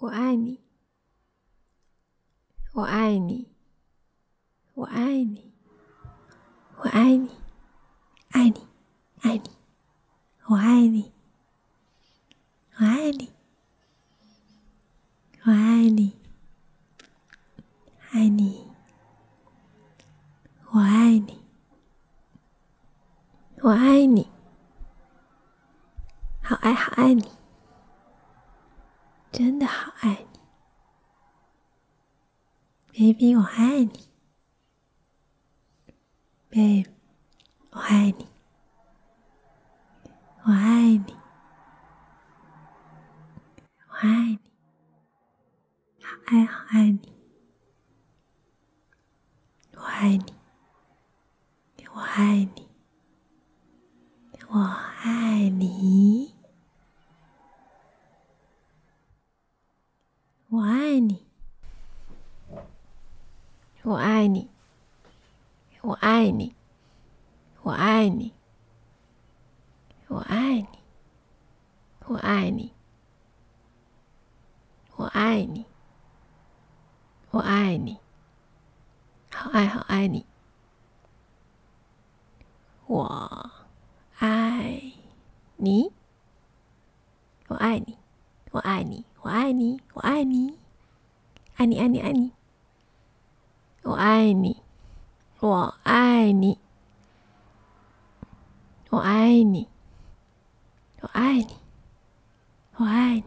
[0.00, 0.60] 我爱你，
[2.72, 3.48] 我爱你，
[4.74, 5.52] 我爱你，
[6.76, 7.28] 我爱你，
[8.30, 8.68] 爱你，
[9.22, 9.50] 爱你，
[10.46, 11.12] 我爱你，
[12.76, 13.32] 我爱你，
[15.44, 16.16] 我爱你，
[18.12, 18.70] 爱你，
[20.70, 21.40] 我爱你，
[23.62, 24.28] 我爱你，
[26.40, 27.37] 好爱好爱你。
[29.30, 30.26] 真的好爱
[32.92, 34.08] 你，baby，我爱你
[36.50, 36.86] ，babe，
[37.70, 38.26] 我爱你，
[40.44, 41.14] 我爱你，
[43.88, 44.38] 我爱你，
[46.02, 47.12] 好爱好爱你，
[49.76, 50.24] 我爱你，
[51.92, 52.68] 我爱你，
[54.48, 54.58] 我
[55.02, 55.97] 爱你。
[60.58, 61.24] 我爱你，
[63.84, 64.50] 我爱你，
[65.82, 66.52] 我爱你，
[67.62, 68.32] 我爱你，
[70.08, 70.72] 我爱你，
[72.06, 72.72] 我爱你，
[74.96, 75.64] 我爱你，
[77.30, 77.98] 我爱你，
[79.30, 80.26] 好爱好爱你，
[82.88, 83.04] 我
[84.18, 84.92] 爱
[85.56, 85.92] 你，
[87.46, 87.97] 我爱你，
[88.58, 89.04] 我爱你。
[89.22, 90.58] 我爱你，我爱你，
[91.54, 92.32] 爱你，爱你，爱你，
[93.84, 94.56] 我爱你，
[95.38, 96.58] 我爱你，
[98.90, 99.68] 我爱你，
[101.00, 101.56] 我爱你，
[102.76, 103.24] 我爱你，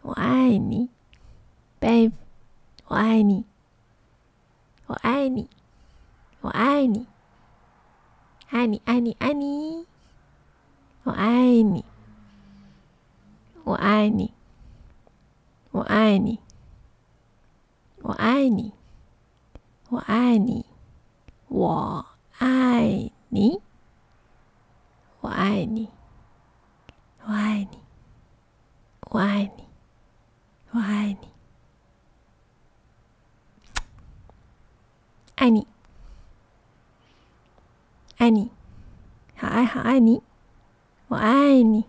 [0.00, 0.88] 我爱你
[1.78, 2.12] ，babe，
[2.86, 3.44] 我爱你，
[4.86, 5.46] 我爱你，
[6.40, 7.06] 我爱你，
[8.48, 9.86] 爱你，爱你，爱你，
[11.02, 11.84] 我爱你。
[13.94, 14.34] 爱你，
[15.70, 16.40] 我爱你，
[18.02, 18.72] 我爱你，
[19.92, 20.66] 我爱你，
[21.52, 23.60] 我爱你，
[25.20, 25.88] 我爱你，
[27.22, 27.78] 我爱你，
[29.10, 29.64] 我爱你，
[30.72, 31.28] 我爱你，
[35.36, 35.66] 爱你，
[38.16, 38.50] 爱你，
[39.36, 40.20] 好爱好爱你，
[41.06, 41.84] 我爱你，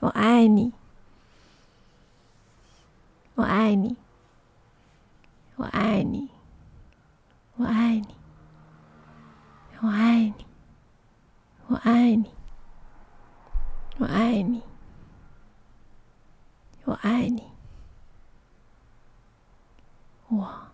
[0.00, 0.72] 我爱你。
[3.36, 3.94] 我爱你。
[5.56, 6.30] 我爱你。
[7.56, 8.08] 我爱你。
[9.80, 10.34] 我爱你。
[11.68, 12.30] 我爱你。
[13.98, 14.62] 我爱你。
[16.84, 17.42] 我爱你。
[20.28, 20.72] 我